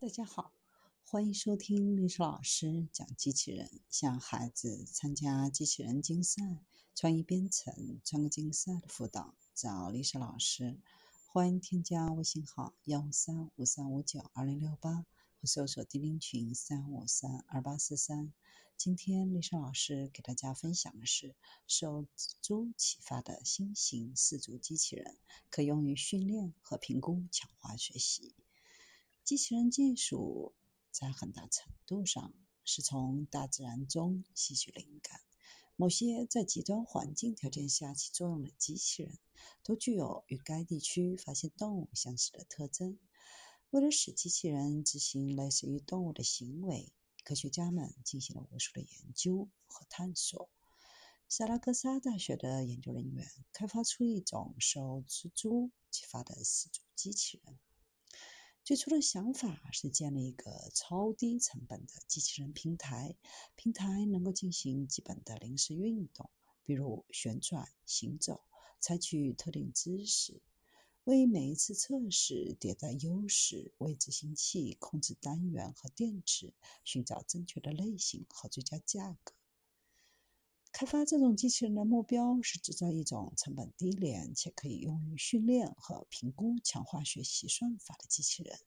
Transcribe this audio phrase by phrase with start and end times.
[0.00, 0.52] 大家好，
[1.02, 10.78] 欢迎收听历史老师讲机器人，向孩子参加机器人竞赛、创意编程、创客竞赛的辅导，找历史老师。
[11.26, 15.04] 欢迎添加微信号幺五三五三五九二零六八，
[15.40, 18.32] 或搜索钉钉群三五三二八四三。
[18.76, 21.34] 今天历史老师给大家分享的是
[21.66, 25.16] 受蜘蛛启发的新型四足机器人，
[25.50, 28.36] 可用于训练和评估强化学习。
[29.28, 30.54] 机器人技术
[30.90, 32.32] 在很大程度上
[32.64, 35.20] 是从大自然中吸取灵感。
[35.76, 39.18] 某些在极端环境条件下起作用的机器人，
[39.62, 42.98] 都具有与该地区发现动物相似的特征。
[43.68, 46.90] 为了使机器人执行类似于动物的行为，
[47.22, 50.48] 科学家们进行了无数的研究和探索。
[51.28, 57.58] 萨拉戈萨大学的研究人员开发出一种受蜘蛛启发的四足机器人。
[58.68, 63.16] 最初的想法是建立一个超低成本的机器人平台，
[63.56, 66.28] 平台能够进行基本的临时运动，
[66.64, 68.42] 比如旋转、行走、
[68.78, 70.42] 采取特定姿势。
[71.04, 76.52] 为每一次测试迭代优势，为执行器、控制单元和电池
[76.84, 79.32] 寻找正确的类型和最佳价格。
[80.70, 88.58] 开发这种机器人的目标是制造一种成本低廉且可以用于训练和评估强化学习算法的机器人。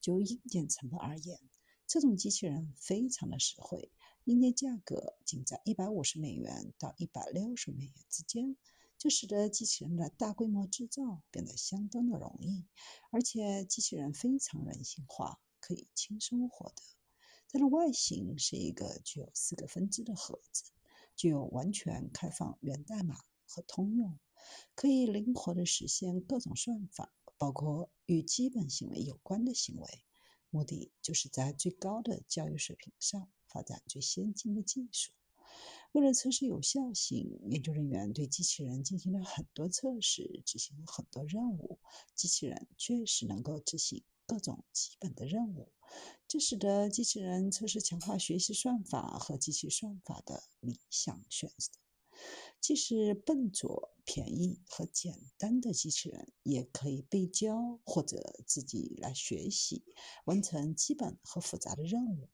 [0.00, 1.40] 就硬件成本而言，
[1.86, 3.90] 这种机器人非常的实惠，
[4.24, 8.56] 硬件价格仅在一百五十美元到一百六十美元之间，
[8.96, 12.64] 这使得机器人的大规模制造变得相当的容易。
[13.10, 16.82] 而且，机器人非常人性化，可以轻松获得。
[17.50, 20.64] 它的外形是一个具有四个分支的盒子。
[21.18, 24.16] 具有完全开放源代码和通用，
[24.76, 30.04] 可以灵活地实现各种算法，包括与基本行为有关的行为。
[30.50, 35.10] 目的就是在最高的教育水平上发展最先进的技术。
[35.90, 41.80] 为了测试有效性，研究人员对机器人进行了很多测试，执行了很多任务。
[42.14, 45.72] 机器人确实能够执行各种基本的任务。
[46.28, 51.72] 这使得机器人测试强化学习算法和机器算法的理想选择。
[52.60, 59.84] 即使笨拙、便宜和简单的机器人，也可以被教或者自己来学习，
[60.24, 62.28] 完成基本和复杂的任务。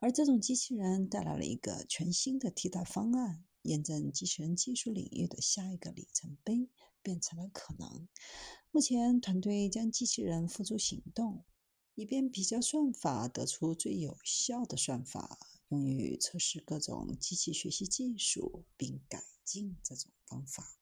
[0.00, 6.68] 而这种机器人带来了一个全新的替代方案，验证机器人技术领域的下一个里程碑
[7.02, 8.08] 变成了可能。
[8.70, 11.44] 目前，团队将机器人付诸行动。
[11.96, 15.38] 以便比较算法，得出最有效的算法，
[15.68, 20.78] 用于测试各种机器学习技术，并改进这种方法。